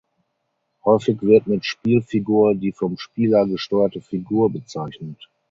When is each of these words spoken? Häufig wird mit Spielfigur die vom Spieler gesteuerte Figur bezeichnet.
Häufig 0.83 1.21
wird 1.21 1.45
mit 1.45 1.63
Spielfigur 1.63 2.55
die 2.55 2.71
vom 2.71 2.97
Spieler 2.97 3.45
gesteuerte 3.45 4.01
Figur 4.01 4.49
bezeichnet. 4.51 5.29